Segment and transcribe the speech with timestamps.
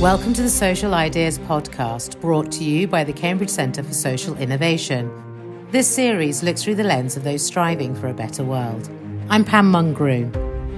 [0.00, 4.34] Welcome to the Social Ideas Podcast, brought to you by the Cambridge Centre for Social
[4.38, 5.12] Innovation.
[5.72, 8.88] This series looks through the lens of those striving for a better world.
[9.28, 10.32] I'm Pam Mungroom.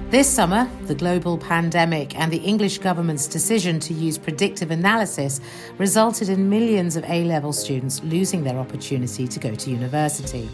[0.09, 5.39] This summer, the global pandemic and the English government's decision to use predictive analysis
[5.77, 10.49] resulted in millions of A level students losing their opportunity to go to university.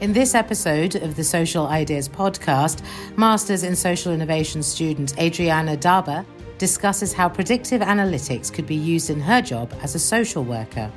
[0.00, 2.84] In this episode of the Social Ideas podcast,
[3.16, 6.24] Masters in Social Innovation student Adriana Daba
[6.58, 10.90] discusses how predictive analytics could be used in her job as a social worker.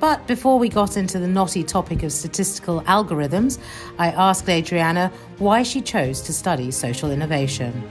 [0.00, 3.58] But before we got into the knotty topic of statistical algorithms,
[3.98, 7.82] I asked Adriana why she chose to study social innovation.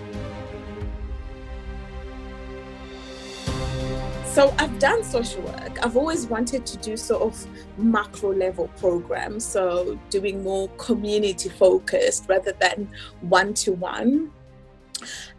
[4.26, 5.84] So I've done social work.
[5.84, 12.26] I've always wanted to do sort of macro level programs, so doing more community focused
[12.30, 12.88] rather than
[13.22, 14.32] one to one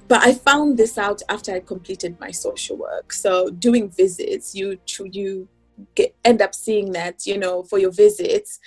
[0.09, 3.13] but I found this out after I completed my social work.
[3.13, 5.49] So doing visits, you you
[5.95, 8.59] get, end up seeing that you know for your visits,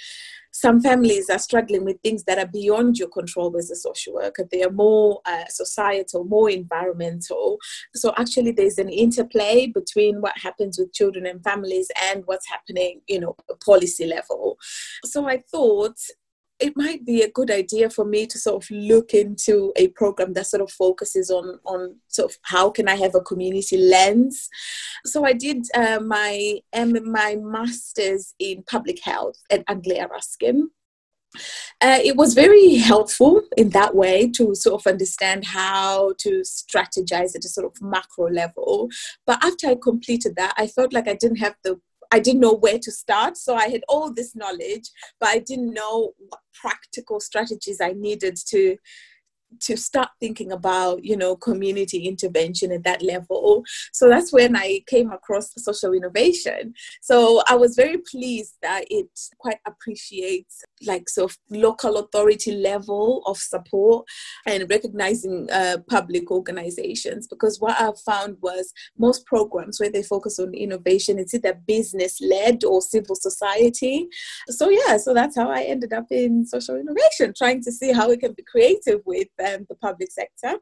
[0.52, 4.48] some families are struggling with things that are beyond your control as a social worker.
[4.52, 7.58] They are more uh, societal, more environmental.
[7.96, 13.02] So actually, there's an interplay between what happens with children and families and what's happening,
[13.08, 13.36] you know,
[13.66, 14.58] policy level.
[15.06, 15.98] So I thought
[16.62, 20.34] it might be a good idea for me to sort of look into a program
[20.34, 24.50] that sort of focuses on on sort of how can I have a community lens.
[25.06, 30.70] So I did uh, my um, my masters in public health at Anglia Ruskin.
[31.80, 37.36] Uh, it was very helpful in that way to sort of understand how to strategize
[37.36, 38.90] at a sort of macro level.
[39.26, 41.80] But after I completed that, I felt like I didn't have the
[42.12, 43.38] I didn't know where to start.
[43.38, 48.38] So I had all this knowledge, but I didn't know what practical strategies I needed
[48.48, 48.78] to
[49.60, 53.64] to start thinking about you know community intervention at that level.
[53.92, 56.74] So that's when i came across social innovation.
[57.02, 59.08] So i was very pleased that it
[59.40, 64.06] quite appreciates like sort of local authority level of support
[64.46, 67.28] and recognizing uh, public organizations.
[67.28, 72.20] Because what i found was most programs where they focus on innovation it's either business
[72.22, 74.08] led or civil society.
[74.50, 78.10] So yeah so that's how i ended up in social innovation trying to see how
[78.10, 80.60] we can be creative with um, the public sector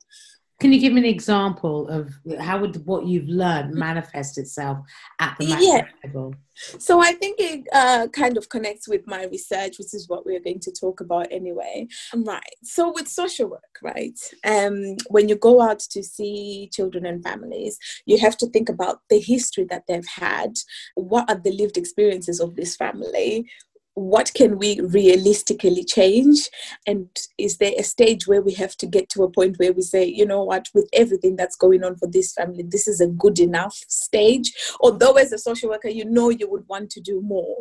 [0.59, 4.79] can you give me an example of how would what you've learned manifest itself
[5.19, 5.85] at the macro yeah.
[6.03, 6.35] level?
[6.77, 10.41] So I think it uh, kind of connects with my research, which is what we're
[10.41, 11.87] going to talk about anyway.
[12.13, 12.55] Right.
[12.63, 14.19] So with social work, right?
[14.45, 18.99] Um, when you go out to see children and families, you have to think about
[19.09, 20.57] the history that they've had.
[20.95, 23.49] What are the lived experiences of this family?
[23.99, 26.49] What can we realistically change?
[26.87, 29.81] And is there a stage where we have to get to a point where we
[29.81, 30.69] say you know what?
[30.73, 34.53] With everything that's going on for this family this is a good enough stage.
[34.79, 37.57] Although as a social worker you know you would want to do more.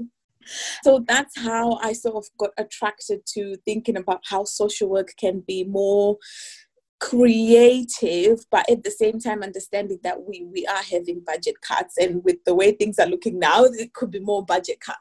[0.82, 5.42] So that's how i sort of got attracted to thinking about how social work can
[5.46, 6.16] be more
[7.00, 12.24] creative but at the same time understanding that we we are having budget cuts and
[12.24, 14.98] with the way things are looking now it could be more budget cuts.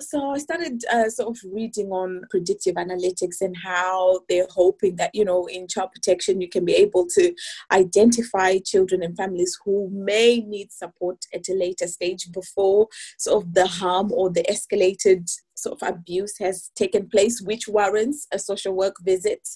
[0.00, 5.14] So I started uh, sort of reading on predictive analytics and how they're hoping that,
[5.14, 7.34] you know, in child protection, you can be able to
[7.70, 12.88] identify children and families who may need support at a later stage before
[13.18, 15.30] sort of the harm or the escalated
[15.66, 19.46] of abuse has taken place, which warrants a social work visit.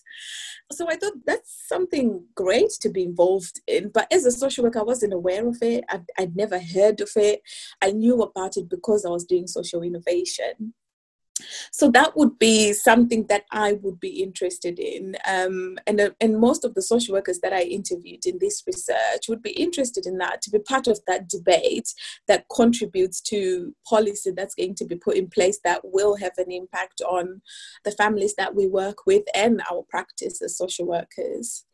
[0.73, 3.91] So I thought that's something great to be involved in.
[3.93, 5.85] But as a social worker, I wasn't aware of it.
[5.89, 7.41] I'd, I'd never heard of it.
[7.83, 10.75] I knew about it because I was doing social innovation
[11.71, 15.17] so that would be something that I would be interested in.
[15.27, 19.29] Um, and, uh, and most of the social workers that I interviewed in this research
[19.29, 21.93] would be interested in that, to be part of that debate
[22.29, 26.51] that contributes to policy that's going to be put in place that will have an
[26.51, 27.43] impact on
[27.85, 31.65] the families that we work with and our practice as social workers.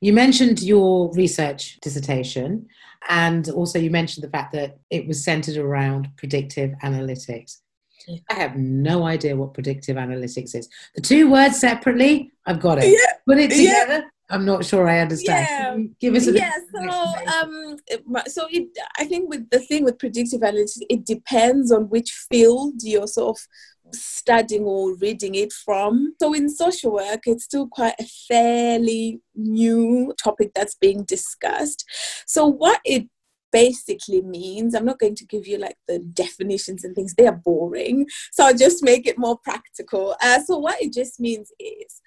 [0.00, 2.66] You mentioned your research dissertation,
[3.08, 7.58] and also you mentioned the fact that it was centered around predictive analytics.
[8.30, 10.68] I have no idea what predictive analytics is.
[10.94, 12.90] The two words separately, I've got it.
[12.90, 13.16] Yeah.
[13.26, 13.92] Put it together.
[13.94, 14.08] Yeah.
[14.30, 15.92] I'm not sure I understand.
[16.00, 16.10] Yeah.
[16.12, 16.52] Give us a yeah.
[16.72, 16.88] So,
[17.42, 17.76] um,
[18.28, 22.74] so it, I think with the thing with predictive analytics, it depends on which field
[22.82, 23.46] you're sort of
[23.92, 26.14] studying or reading it from.
[26.20, 31.84] So in social work, it's still quite a fairly new topic that's being discussed.
[32.26, 33.08] So what it
[33.52, 37.40] basically means i'm not going to give you like the definitions and things they are
[37.44, 38.06] boring.
[38.32, 40.16] So i'll just make it more practical.
[40.22, 42.00] Uh, so what it just means is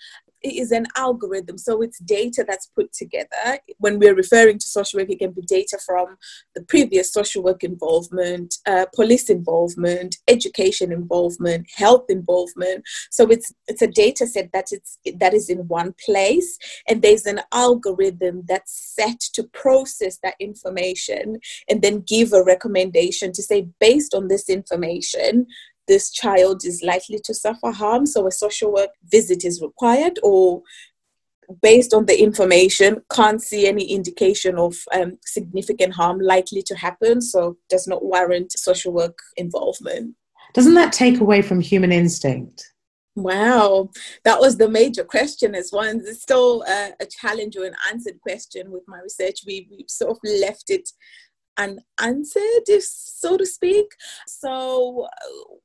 [0.43, 1.57] it is an algorithm.
[1.57, 3.59] So it's data that's put together.
[3.77, 6.17] When we're referring to social work, it can be data from
[6.53, 12.83] the previous social work involvement, uh, police involvement, education involvement, health involvement.
[13.09, 16.57] So it's it's a data set that it's that is in one place,
[16.87, 21.39] and there's an algorithm that's set to process that information
[21.69, 25.47] and then give a recommendation to say based on this information
[25.87, 30.61] this child is likely to suffer harm, so a social work visit is required, or
[31.61, 37.21] based on the information, can't see any indication of um, significant harm likely to happen,
[37.21, 40.15] so does not warrant social work involvement.
[40.53, 42.73] Doesn't that take away from human instinct?
[43.15, 43.89] Wow,
[44.23, 46.01] that was the major question as one.
[46.05, 49.41] It's still uh, a challenge or an answered question with my research.
[49.45, 50.89] We, we sort of left it
[51.57, 53.87] unanswered, if so to speak.
[54.27, 55.07] So,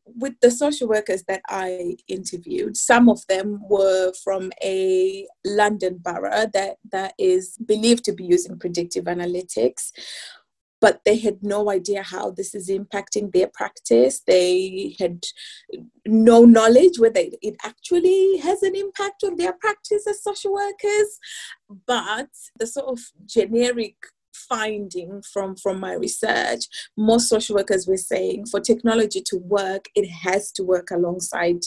[0.05, 6.47] with the social workers that I interviewed, some of them were from a London borough
[6.53, 9.93] that, that is believed to be using predictive analytics.
[10.81, 14.23] But they had no idea how this is impacting their practice.
[14.25, 15.25] They had
[16.07, 21.19] no knowledge whether it actually has an impact on their practice as social workers.
[21.85, 23.97] But the sort of generic
[24.49, 26.67] finding from from my research
[26.97, 31.61] most social workers were saying for technology to work it has to work alongside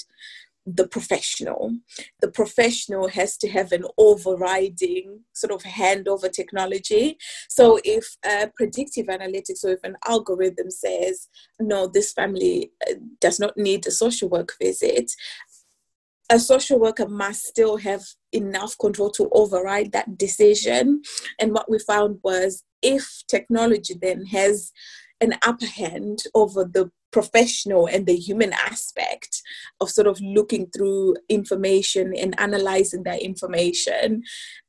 [0.65, 1.75] the professional.
[2.21, 7.17] The professional has to have an overriding sort of hand over technology.
[7.49, 11.27] So, if uh, predictive analytics or if an algorithm says,
[11.59, 15.11] no, this family uh, does not need a social work visit,
[16.31, 21.01] a social worker must still have enough control to override that decision.
[21.39, 24.71] And what we found was if technology then has
[25.19, 29.41] an upper hand over the professional and the human aspect
[29.79, 34.23] of sort of looking through information and analyzing that information,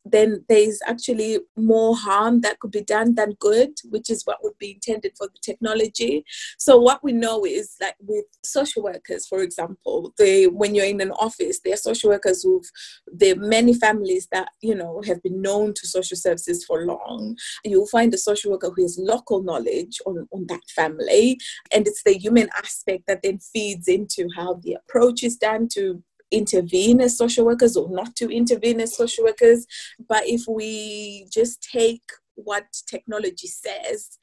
[0.05, 4.57] then there's actually more harm that could be done than good, which is what would
[4.59, 6.25] be intended for the technology.
[6.59, 11.01] So what we know is like with social workers, for example, they when you're in
[11.01, 12.69] an office, there are social workers who've
[13.07, 17.37] there are many families that you know have been known to social services for long.
[17.65, 21.39] You'll find a social worker who has local knowledge on, on that family,
[21.73, 26.03] and it's the human aspect that then feeds into how the approach is done to
[26.31, 29.67] intervene as social workers or not to intervene as social workers.
[30.09, 32.03] But if we just take
[32.35, 34.19] what technology says,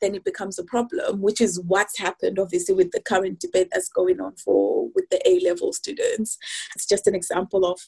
[0.00, 3.90] then it becomes a problem, which is what's happened obviously with the current debate that's
[3.90, 6.38] going on for with the A level students.
[6.74, 7.78] It's just an example of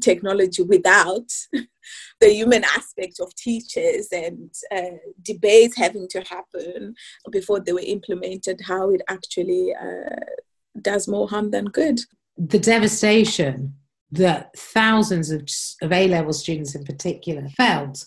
[0.00, 1.30] technology without
[2.20, 6.94] the human aspect of teachers and uh, debates having to happen
[7.30, 10.16] before they were implemented, how it actually uh,
[10.80, 12.00] does more harm than good
[12.40, 13.74] the devastation
[14.12, 15.48] that thousands of,
[15.82, 18.04] of A level students in particular felt.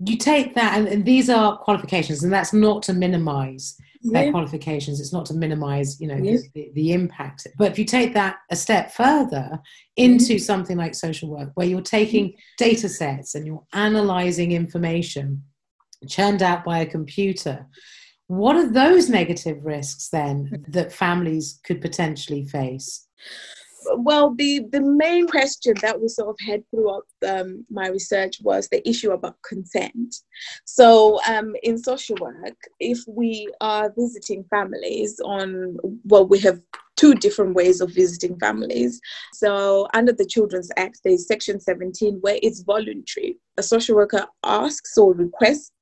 [0.00, 4.22] You take that, and, and, these are qualifications, and that's not to minimize yeah.
[4.22, 5.00] their qualifications.
[5.00, 6.38] It's not to minimize, you know, yeah.
[6.54, 7.46] the, the, impact.
[7.56, 9.60] But if you take that a step further
[9.96, 10.42] into mm-hmm.
[10.42, 15.42] something like social work, where you're taking data sets and you're analyzing information
[16.08, 17.66] churned out by a computer,
[18.28, 23.06] what are those negative risks then that families could potentially face?
[23.96, 28.68] Well, the, the main question that we sort of had throughout um, my research was
[28.68, 30.16] the issue about consent.
[30.64, 36.60] So, um, in social work, if we are visiting families on, well, we have
[36.96, 39.00] two different ways of visiting families.
[39.34, 43.38] So, under the Children's Act, there's Section 17 where it's voluntary.
[43.56, 45.72] A social worker asks or requests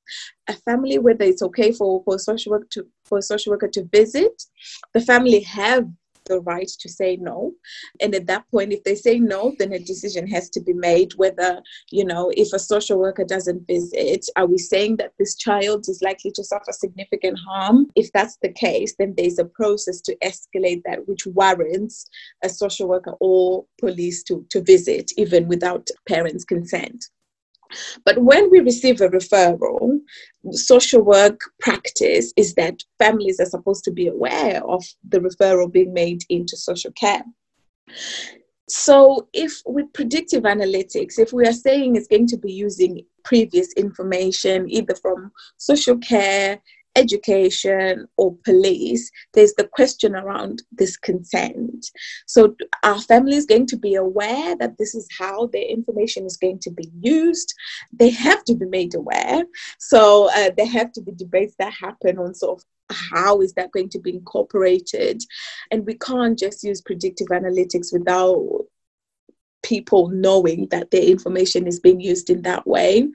[0.48, 3.68] a family whether it's okay for, for a social worker to for a social worker
[3.68, 4.42] to visit.
[4.94, 5.88] The family have
[6.26, 7.52] the right to say no.
[8.00, 11.14] And at that point, if they say no, then a decision has to be made
[11.14, 15.86] whether, you know, if a social worker doesn't visit, are we saying that this child
[15.88, 17.86] is likely to suffer significant harm?
[17.96, 22.08] If that's the case, then there's a process to escalate that, which warrants
[22.42, 27.06] a social worker or police to, to visit, even without parents' consent.
[28.04, 29.98] But when we receive a referral,
[30.52, 35.92] social work practice is that families are supposed to be aware of the referral being
[35.92, 37.24] made into social care.
[38.68, 43.72] So, if with predictive analytics, if we are saying it's going to be using previous
[43.74, 46.60] information, either from social care,
[46.96, 51.90] education or police, there's the question around this consent.
[52.26, 56.36] So, our family is going to be aware that this is how their information is
[56.36, 57.54] going to be used.
[57.92, 59.44] They have to be made aware.
[59.78, 63.72] So, uh, there have to be debates that happen on sort of how is that
[63.72, 65.22] going to be incorporated?
[65.70, 68.66] And we can't just use predictive analytics without
[69.66, 73.08] people knowing that their information is being used in that way.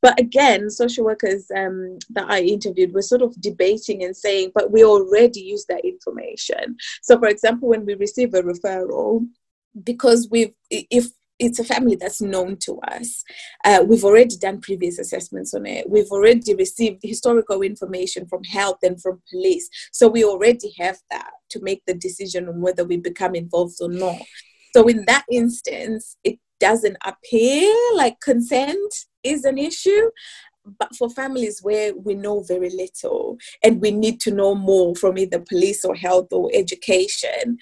[0.00, 4.70] But again, social workers um, that I interviewed were sort of debating and saying, but
[4.70, 6.76] we already use that information.
[7.02, 9.26] So, for example, when we receive a referral,
[9.84, 11.08] because we've, if
[11.40, 13.22] it's a family that's known to us.
[13.64, 15.88] Uh, we've already done previous assessments on it.
[15.88, 19.68] We've already received historical information from health and from police.
[19.92, 23.88] So we already have that to make the decision on whether we become involved or
[23.88, 24.20] not.
[24.78, 28.94] So in that instance, it doesn't appear like consent
[29.24, 30.10] is an issue.
[30.78, 35.18] But for families where we know very little and we need to know more from
[35.18, 37.58] either police or health or education,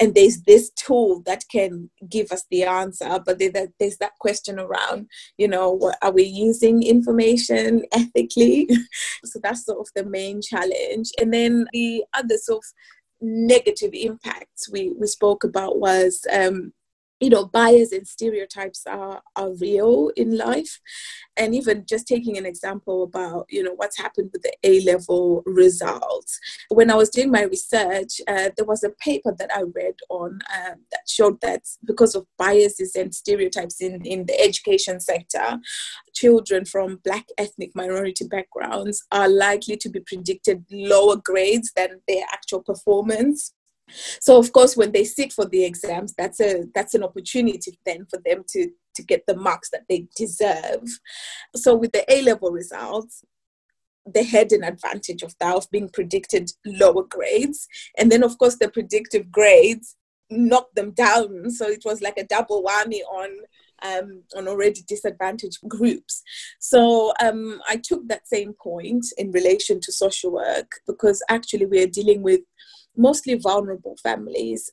[0.00, 5.06] and there's this tool that can give us the answer but there's that question around
[5.36, 8.66] you know what are we using information ethically
[9.24, 12.64] so that's sort of the main challenge and then the other sort of
[13.20, 16.72] negative impacts we we spoke about was um,
[17.20, 20.80] you know bias and stereotypes are are real in life.
[21.36, 25.42] And even just taking an example about you know what's happened with the a level
[25.46, 26.38] results.
[26.68, 30.40] When i was doing my research uh, there was a paper that i read on
[30.54, 35.58] uh, that showed that because of biases and stereotypes in in the education sector
[36.14, 42.24] children from black ethnic minority backgrounds are likely to be predicted lower grades than their
[42.32, 43.52] actual performance
[44.20, 48.06] so of course when they sit for the exams that's a that's an opportunity then
[48.10, 50.82] for them to to get the marks that they deserve.
[51.56, 53.24] So with the a level results
[54.06, 57.68] they had an advantage of that of being predicted lower grades.
[57.98, 59.96] And then of course the predictive grades
[60.30, 61.50] knocked them down.
[61.50, 63.30] So it was like a double whammy on
[63.82, 66.22] um, on already disadvantaged groups.
[66.58, 71.86] So um, I took that same point in relation to social work because actually we're
[71.86, 72.40] dealing with
[73.00, 74.70] mostly vulnerable families.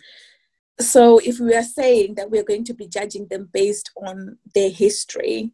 [0.80, 4.70] So if we are saying that we're going to be judging them based on their
[4.70, 5.52] history,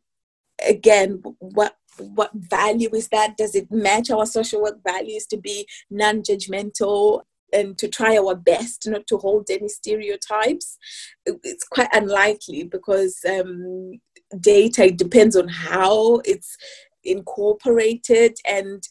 [0.68, 3.38] again, what what value is that?
[3.38, 7.22] Does it match our social work values to be non-judgmental
[7.54, 10.78] and to try our best not to hold any stereotypes?
[11.26, 14.00] It's quite unlikely because um,
[14.40, 16.58] data depends on how it's
[17.04, 18.84] incorporated and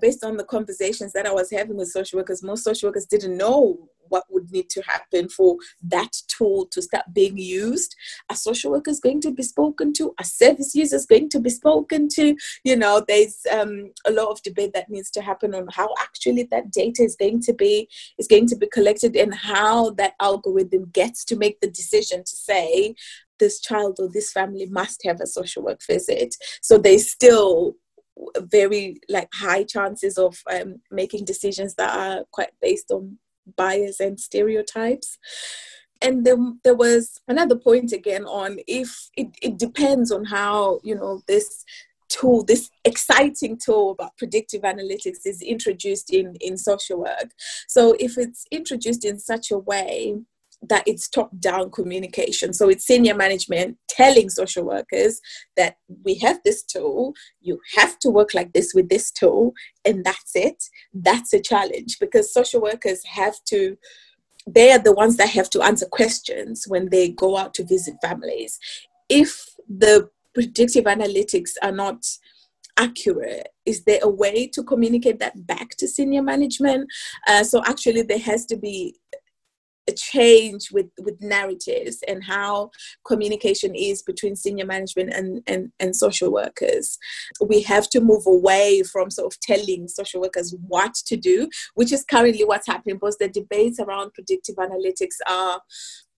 [0.00, 3.36] based on the conversations that I was having with social workers, most social workers didn't
[3.36, 7.94] know what would need to happen for that tool to start being used.
[8.30, 10.14] Are social workers going to be spoken to?
[10.18, 12.36] Are service users going to be spoken to?
[12.64, 16.44] You know, there's um, a lot of debate that needs to happen on how actually
[16.44, 17.88] that data is going to be
[18.18, 22.36] is going to be collected and how that algorithm gets to make the decision to
[22.36, 22.94] say
[23.38, 26.34] this child or this family must have a social work visit.
[26.60, 27.76] So they still
[28.40, 33.18] very like high chances of um, making decisions that are quite based on
[33.56, 35.18] bias and stereotypes.
[36.00, 40.94] And then there was another point again on if it, it depends on how you
[40.94, 41.64] know this
[42.08, 47.30] tool this exciting tool about predictive analytics is introduced in in social work.
[47.66, 50.14] So if it's introduced in such a way
[50.62, 52.52] that it's top down communication.
[52.52, 55.20] So it's senior management telling social workers
[55.56, 59.52] that we have this tool, you have to work like this with this tool,
[59.84, 60.64] and that's it.
[60.92, 63.76] That's a challenge because social workers have to,
[64.46, 67.94] they are the ones that have to answer questions when they go out to visit
[68.02, 68.58] families.
[69.08, 72.04] If the predictive analytics are not
[72.78, 76.88] accurate is there a way to communicate that back to senior management
[77.26, 78.94] uh, so actually there has to be
[79.92, 82.70] change with with narratives and how
[83.06, 86.98] communication is between senior management and, and and social workers.
[87.44, 91.92] We have to move away from sort of telling social workers what to do which
[91.92, 95.60] is currently what's happening because the debates around predictive analytics are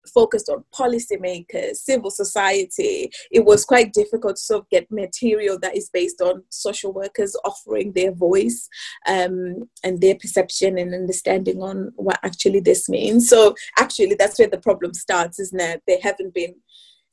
[0.10, 5.76] focused on policymakers, civil society, it was quite difficult to sort of get material that
[5.76, 8.68] is based on social workers offering their voice
[9.08, 13.30] um, and their perception and understanding on what actually this means.
[13.30, 15.82] So actually, that's where the problem starts, isn't it?
[15.88, 16.56] They haven't been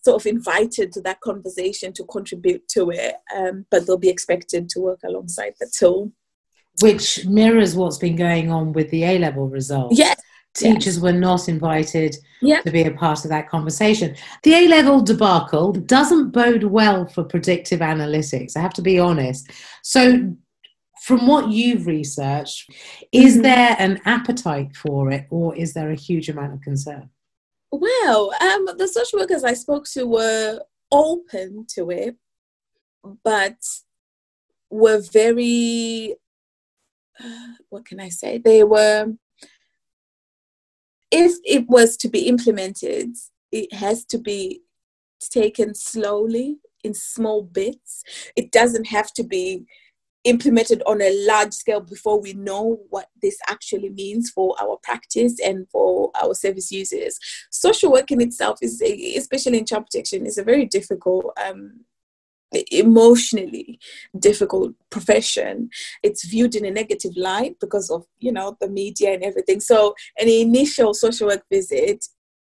[0.06, 4.68] sort of invited to that conversation to contribute to it, um, but they'll be expected
[4.68, 6.12] to work alongside the tool.
[6.80, 9.98] Which mirrors what's been going on with the A level results.
[9.98, 10.20] Yes,
[10.56, 10.98] teachers yes.
[10.98, 12.60] were not invited yeah.
[12.62, 14.16] to be a part of that conversation.
[14.42, 19.50] The A level debacle doesn't bode well for predictive analytics, I have to be honest.
[19.82, 20.34] So,
[21.02, 22.68] from what you've researched,
[23.12, 23.42] is mm-hmm.
[23.42, 27.10] there an appetite for it or is there a huge amount of concern?
[27.70, 30.60] Well, um, the social workers I spoke to were
[30.90, 32.16] open to it,
[33.22, 33.58] but
[34.70, 36.16] were very,
[37.22, 38.38] uh, what can I say?
[38.38, 39.12] They were
[41.10, 43.10] if it was to be implemented,
[43.52, 44.62] it has to be
[45.20, 48.02] taken slowly in small bits.
[48.36, 49.66] It doesn't have to be
[50.24, 55.38] implemented on a large scale before we know what this actually means for our practice
[55.42, 57.18] and for our service users.
[57.50, 61.26] Social work in itself is, especially in child protection, is a very difficult.
[61.44, 61.84] Um,
[62.70, 63.78] emotionally
[64.18, 65.68] difficult profession
[66.02, 69.94] it's viewed in a negative light because of you know the media and everything so
[70.18, 72.06] an initial social work visit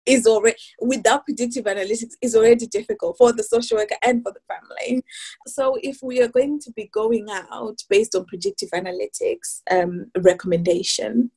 [0.08, 4.40] is already without predictive analytics is already difficult for the social worker and for the
[4.48, 5.02] family.
[5.46, 11.30] So if we are going to be going out based on predictive analytics um, recommendation,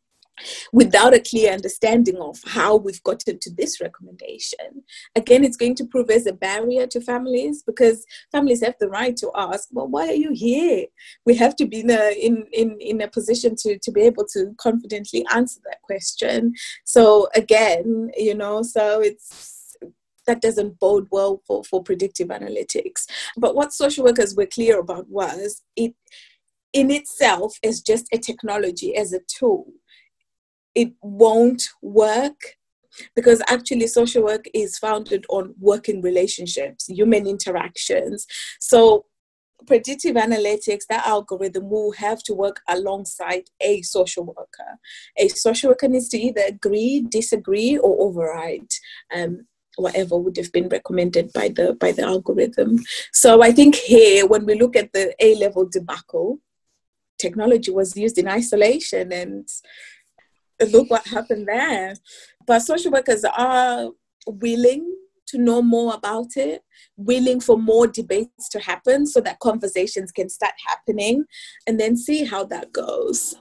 [0.73, 4.83] without a clear understanding of how we've gotten to this recommendation,
[5.15, 9.15] again, it's going to prove as a barrier to families because families have the right
[9.17, 10.85] to ask, well, why are you here?
[11.25, 14.25] We have to be in a, in, in, in a position to, to be able
[14.33, 16.53] to confidently answer that question.
[16.85, 19.75] So again, you know, so it's
[20.27, 23.05] that doesn't bode well for, for predictive analytics.
[23.37, 25.95] But what social workers were clear about was it
[26.73, 29.65] in itself is just a technology as a tool
[30.75, 32.39] it won't work
[33.15, 38.27] because actually social work is founded on working relationships human interactions.
[38.59, 39.05] So
[39.67, 44.79] predictive analytics that algorithm will have to work alongside a social worker.
[45.17, 48.71] A social worker needs to either agree disagree or override
[49.15, 49.45] um,
[49.77, 52.79] whatever would have been recommended by the by the algorithm.
[53.13, 56.39] So i think here when we look at the a level debacle
[57.17, 59.47] technology was used in isolation and
[60.65, 61.95] look what happened there.
[62.45, 63.89] But social workers are
[64.27, 64.95] willing
[65.27, 66.63] to know more about it,
[66.97, 71.23] willing for more debates to happen so that conversations can start happening
[71.65, 73.35] and then see how that goes.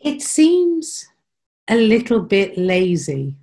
[0.00, 1.08] It seems
[1.68, 3.36] a little bit lazy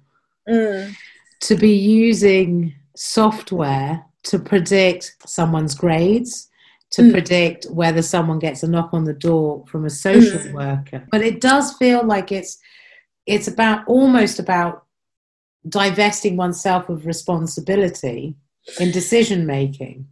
[0.47, 0.95] mm.
[1.41, 6.49] to be using software to predict someone's grades,
[6.91, 7.11] to mm.
[7.11, 10.53] predict whether someone gets a knock on the door from a social mm.
[10.53, 11.05] worker.
[11.11, 12.59] But it does feel like it's
[13.27, 14.85] it's about almost about
[15.67, 18.35] divesting oneself of responsibility
[18.79, 20.07] in decision making.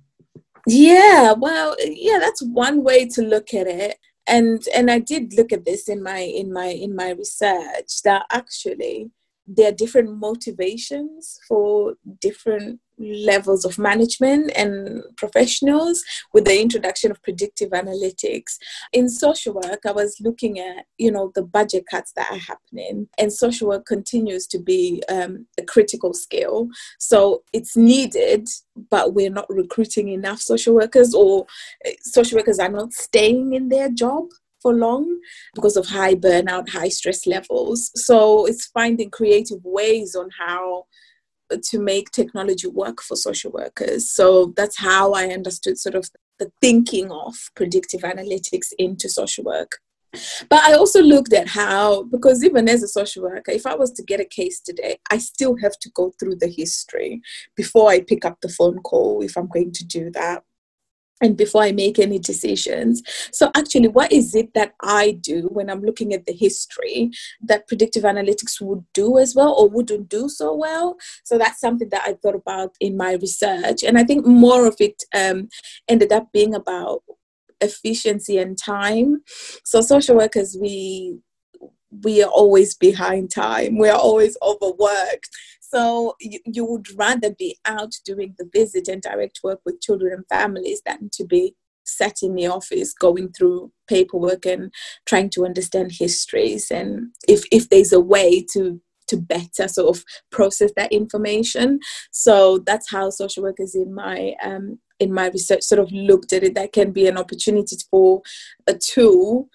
[0.67, 3.97] Yeah well yeah that's one way to look at it.
[4.27, 8.25] And and i did look at this in my in my in my research that
[8.31, 9.11] actually
[9.47, 16.03] there are different motivations for different levels of management and professionals
[16.33, 18.57] with the introduction of predictive analytics
[18.93, 23.07] in social work i was looking at you know the budget cuts that are happening
[23.17, 26.67] and social work continues to be um, a critical skill
[26.99, 28.47] so it's needed
[28.89, 31.45] but we're not recruiting enough social workers or
[31.85, 34.25] eh, social workers are not staying in their job
[34.61, 35.19] for long
[35.53, 37.91] because of high burnout, high stress levels.
[37.93, 40.85] So it's finding creative ways on how
[41.61, 44.09] to make technology work for social workers.
[44.09, 49.79] So that's how I understood sort of the thinking of predictive analytics into social work.
[50.49, 53.91] But I also looked at how, because even as a social worker, if I was
[53.93, 57.21] to get a case today, I still have to go through the history
[57.55, 60.43] before I pick up the phone call if I'm going to do that
[61.21, 63.01] and before I make any decisions.
[63.31, 67.67] So, actually, what is it that I do when I'm looking at the history that
[67.67, 70.97] predictive analytics would do as well or wouldn't do so well?
[71.23, 73.83] So, that's something that I thought about in my research.
[73.83, 75.49] And I think more of it um,
[75.87, 77.03] ended up being about
[77.61, 79.21] efficiency and time.
[79.63, 81.19] So, social workers, we
[82.03, 83.77] we are always behind time.
[83.77, 85.29] We are always overworked.
[85.75, 90.13] So you, you would rather be out doing the visit and direct work with children
[90.13, 94.73] and families than to be sat in the office going through paperwork and
[95.05, 100.03] trying to understand histories and if, if there's a way to to better sort of
[100.31, 101.79] process that information.
[102.11, 106.43] So that's how social workers in my um, in my research sort of looked at
[106.43, 106.55] it.
[106.55, 108.21] That can be an opportunity for
[108.65, 109.49] a tool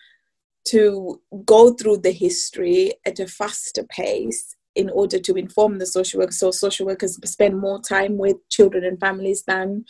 [0.69, 6.21] to go through the history at a faster pace in order to inform the social
[6.21, 9.85] workers so social workers spend more time with children and families than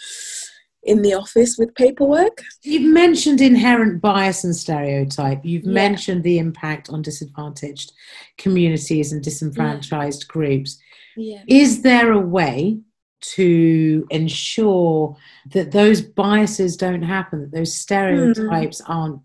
[0.82, 2.42] in the office with paperwork.
[2.62, 5.44] You've mentioned inherent bias and stereotype.
[5.44, 5.72] You've yeah.
[5.72, 7.92] mentioned the impact on disadvantaged
[8.38, 10.32] communities and disenfranchised yeah.
[10.32, 10.78] groups.
[11.16, 11.42] Yeah.
[11.46, 12.78] Is there a way
[13.20, 15.16] to ensure
[15.52, 18.88] that those biases don't happen, that those stereotypes mm.
[18.88, 19.20] aren't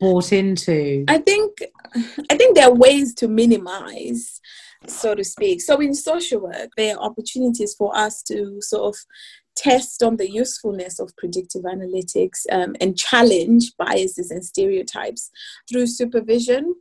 [0.00, 1.04] bought into?
[1.08, 1.62] I think
[2.30, 4.40] I think there are ways to minimize
[4.88, 5.60] so to speak.
[5.60, 8.96] So in social work, there are opportunities for us to sort of
[9.56, 15.30] test on the usefulness of predictive analytics um, and challenge biases and stereotypes
[15.70, 16.74] through supervision.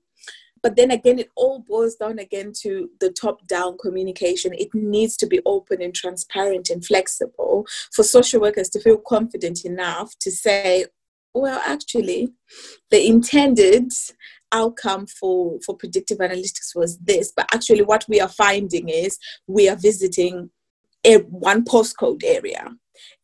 [0.62, 4.54] But then again, it all boils down again to the top down communication.
[4.54, 9.66] It needs to be open and transparent and flexible for social workers to feel confident
[9.66, 10.86] enough to say,
[11.34, 12.30] well, actually,
[12.92, 13.92] the intended
[14.54, 19.68] outcome for, for predictive analytics was this, but actually, what we are finding is we
[19.68, 20.50] are visiting
[21.04, 22.70] a, one postcode area.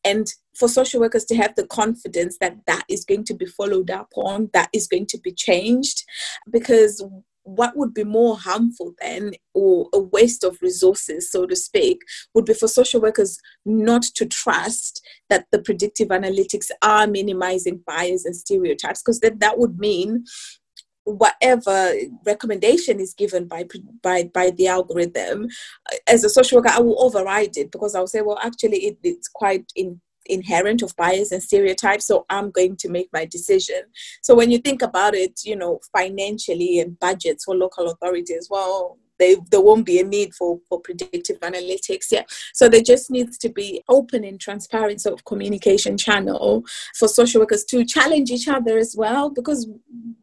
[0.04, 3.90] And for social workers to have the confidence that that is going to be followed
[3.90, 6.04] up on, that is going to be changed,
[6.52, 7.04] because
[7.44, 12.02] what would be more harmful then or a waste of resources so to speak
[12.34, 18.26] would be for social workers not to trust that the predictive analytics are minimizing bias
[18.26, 20.24] and stereotypes because that, that would mean
[21.10, 21.94] whatever
[22.26, 23.66] recommendation is given by
[24.02, 25.48] by by the algorithm
[25.92, 28.98] uh, as a social worker i will override it because i'll say well actually it,
[29.04, 33.82] it's quite in inherent of bias and stereotypes so i'm going to make my decision.
[34.22, 39.00] So when you think about it you know financially and budgets for local authorities well
[39.20, 43.38] they, there won't be a need for, for predictive analytics yeah so there just needs
[43.38, 46.64] to be open and transparent sort of communication channel
[46.96, 49.68] for social workers to challenge each other as well because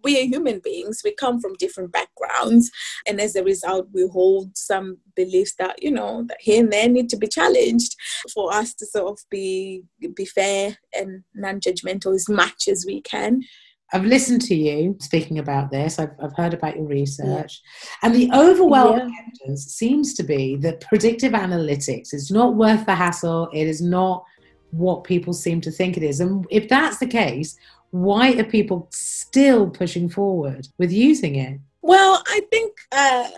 [0.06, 1.02] we are human beings.
[1.04, 2.70] We come from different backgrounds.
[3.06, 6.88] And as a result we hold some beliefs that you know that here and there
[6.88, 7.96] need to be challenged
[8.32, 9.82] for us to sort of be
[10.14, 13.42] be fair and non-judgmental as much as we can
[13.92, 15.99] I've listened to you speaking about this.
[15.99, 17.61] I've, I've heard about your research.
[17.62, 17.88] Yeah.
[18.03, 19.20] And the overwhelming yeah.
[19.29, 23.49] evidence seems to be that predictive analytics is not worth the hassle.
[23.53, 24.25] It is not
[24.70, 26.20] what people seem to think it is.
[26.20, 27.57] And if that's the case,
[27.90, 31.61] why are people still pushing forward with using it?
[31.83, 33.29] Well, I think, uh,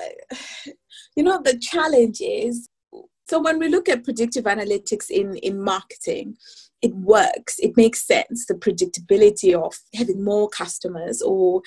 [1.15, 2.69] you know, the challenge is
[3.29, 6.37] so when we look at predictive analytics in, in marketing,
[6.83, 11.63] it works it makes sense the predictability of having more customers or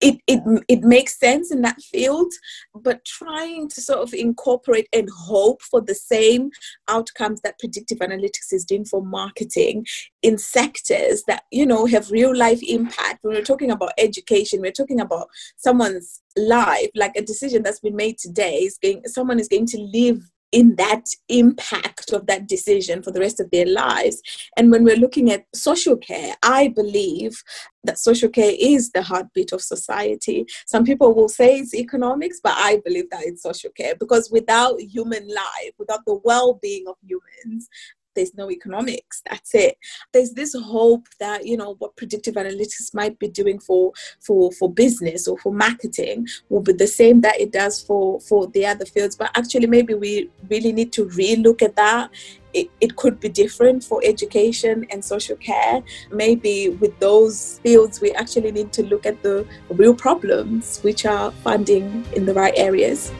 [0.00, 2.32] it, it, it, makes sense in that field,
[2.74, 6.50] but trying to sort of incorporate and hope for the same
[6.88, 9.84] outcomes that predictive analytics is doing for marketing
[10.22, 13.18] in sectors that, you know, have real life impact.
[13.22, 17.96] When we're talking about education, we're talking about someone's life, like a decision that's been
[17.96, 23.02] made today is going, someone is going to live in that impact of that decision
[23.02, 24.20] for the rest of their lives.
[24.56, 27.42] And when we're looking at social care, I believe
[27.84, 30.46] that social care is the heartbeat of society.
[30.66, 34.80] Some people will say it's economics, but I believe that it's social care because without
[34.80, 37.68] human life, without the well being of humans,
[38.14, 39.76] there's no economics that's it
[40.12, 44.72] there's this hope that you know what predictive analytics might be doing for for for
[44.72, 48.84] business or for marketing will be the same that it does for for the other
[48.84, 52.10] fields but actually maybe we really need to relook at that
[52.52, 55.82] it, it could be different for education and social care.
[56.10, 61.30] Maybe with those fields, we actually need to look at the real problems, which are
[61.30, 63.12] funding in the right areas.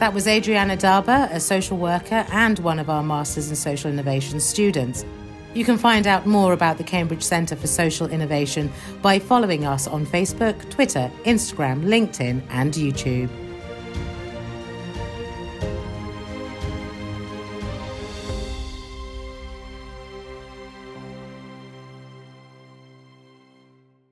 [0.00, 4.40] That was Adriana Darba, a social worker and one of our Masters in Social Innovation
[4.40, 5.04] students.
[5.52, 9.86] You can find out more about the Cambridge Centre for Social Innovation by following us
[9.86, 13.28] on Facebook, Twitter, Instagram, LinkedIn, and YouTube.